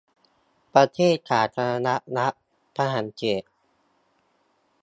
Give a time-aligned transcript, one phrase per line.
[0.73, 2.37] ประเทศสาธารณรัฐ
[2.75, 3.43] ฝรั่งเศส